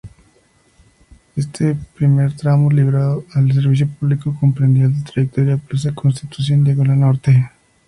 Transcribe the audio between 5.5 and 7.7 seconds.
Plaza Constitución–Diagonal Norte.